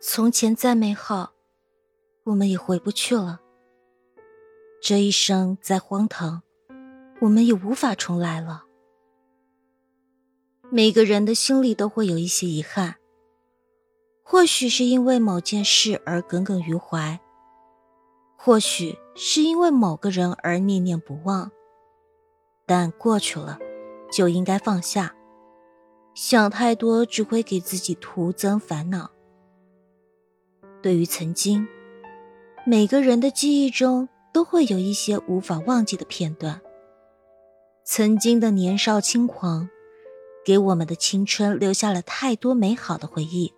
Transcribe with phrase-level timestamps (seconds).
[0.00, 1.32] 从前再美好，
[2.24, 3.40] 我们也回不去了。
[4.82, 6.42] 这一生再荒唐，
[7.22, 8.64] 我们也无法重来了。
[10.70, 12.96] 每个人的心里都会有一些遗憾，
[14.22, 17.18] 或许是因为某件事而耿耿于怀，
[18.36, 21.50] 或许是因为某个人而念念不忘。
[22.66, 23.58] 但过去了，
[24.12, 25.14] 就应该放下。
[26.14, 29.13] 想太多只会给自己徒增烦恼。
[30.84, 31.66] 对于曾经，
[32.66, 36.60] 每个人的记忆中都会有一些无法忘记的片段。
[37.84, 39.70] 曾经的年少轻狂，
[40.44, 43.54] 给我们的青春留下了太多美好的回忆，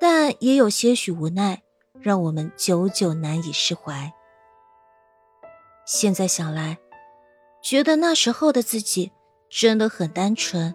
[0.00, 1.62] 但也有些许无奈，
[2.00, 4.12] 让我们久久难以释怀。
[5.86, 6.78] 现在想来，
[7.62, 9.12] 觉得那时候的自己
[9.48, 10.74] 真的很单纯。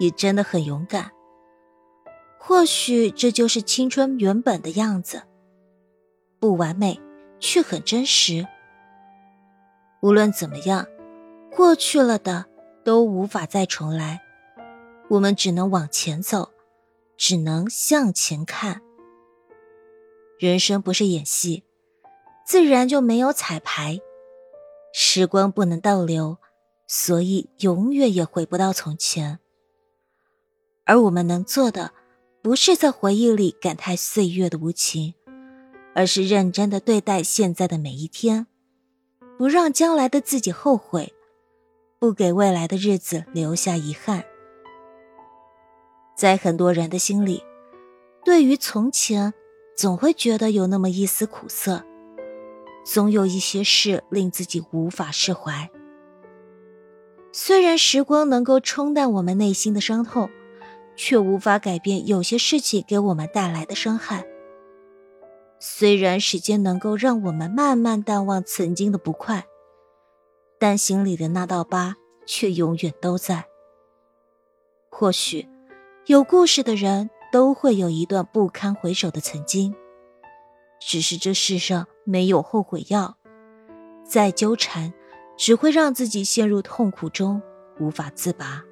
[0.00, 1.12] 也真的很勇敢。
[2.46, 5.22] 或许这就是青春原本的样子，
[6.38, 7.00] 不完美，
[7.40, 8.46] 却很真实。
[10.02, 10.86] 无论怎么样，
[11.50, 12.44] 过去了的
[12.84, 14.20] 都无法再重来，
[15.08, 16.50] 我们只能往前走，
[17.16, 18.82] 只能向前看。
[20.38, 21.64] 人生不是演戏，
[22.46, 23.98] 自然就没有彩排。
[24.92, 26.36] 时光不能倒流，
[26.86, 29.38] 所以永远也回不到从前。
[30.84, 31.92] 而我们能做的，
[32.44, 35.14] 不是在回忆里感叹岁月的无情，
[35.94, 38.46] 而是认真的对待现在的每一天，
[39.38, 41.14] 不让将来的自己后悔，
[41.98, 44.22] 不给未来的日子留下遗憾。
[46.14, 47.42] 在很多人的心里，
[48.22, 49.32] 对于从前，
[49.74, 51.82] 总会觉得有那么一丝苦涩，
[52.84, 55.70] 总有一些事令自己无法释怀。
[57.32, 60.28] 虽然时光能够冲淡我们内心的伤痛。
[60.96, 64.26] 却无法改变有些事情给我们带来的伤害。
[65.58, 69.46] 虽然时间能够让我们慢慢淡忘曾经的不快，
[70.58, 71.96] 但心里的那道疤
[72.26, 73.46] 却永远都在。
[74.90, 75.48] 或许，
[76.06, 79.74] 有故事的人都会有一段不堪回首的曾经，
[80.80, 83.16] 只是这世上没有后悔药，
[84.04, 84.92] 再纠缠
[85.36, 87.40] 只会让自己陷入痛苦中
[87.80, 88.62] 无法自拔。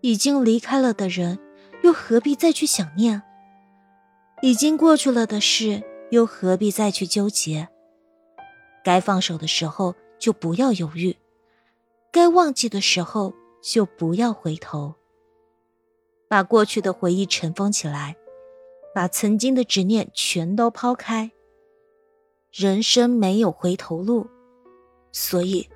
[0.00, 1.38] 已经离开了的人，
[1.82, 3.22] 又何必再去想念？
[4.42, 7.68] 已经过去了的事，又何必再去纠结？
[8.84, 11.16] 该放手的时候就不要犹豫，
[12.12, 14.94] 该忘记的时候就不要回头。
[16.28, 18.16] 把过去的回忆尘封起来，
[18.94, 21.30] 把曾经的执念全都抛开。
[22.52, 24.26] 人生没有回头路，
[25.12, 25.68] 所以，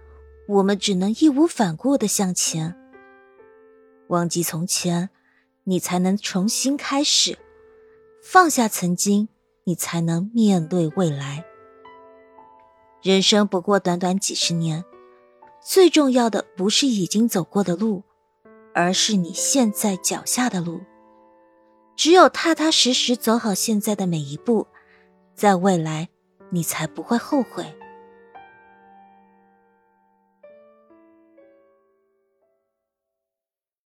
[0.49, 2.80] 我们只能义无反顾的向前。
[4.11, 5.09] 忘记从前，
[5.65, 7.37] 你才能重新开始；
[8.21, 9.29] 放下曾经，
[9.63, 11.45] 你才能面对未来。
[13.03, 14.85] 人生不过短短几十年，
[15.63, 18.03] 最重要的不是已经走过的路，
[18.75, 20.81] 而是你现在脚下的路。
[21.95, 24.67] 只有踏踏实实走好现在的每一步，
[25.37, 26.09] 在未来，
[26.51, 27.77] 你才不会后悔。